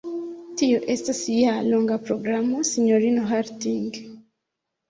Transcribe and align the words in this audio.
Tio 0.61 0.79
estas 0.93 1.19
ja 1.33 1.53
longa 1.67 1.99
programo, 2.07 2.65
sinjorino 2.71 3.27
Harding. 3.33 4.01